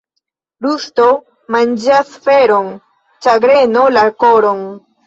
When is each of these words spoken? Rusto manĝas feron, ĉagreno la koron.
Rusto 0.65 1.05
manĝas 1.57 2.11
feron, 2.25 2.75
ĉagreno 3.29 3.89
la 4.01 4.09
koron. 4.27 4.69